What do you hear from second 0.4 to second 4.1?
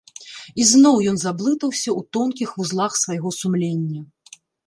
І зноў ён заблытаўся ў тонкіх вузлах свайго сумлення.